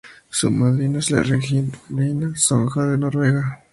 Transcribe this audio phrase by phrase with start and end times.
[0.31, 3.61] Su madrina es la Reina Sonja de Noruega.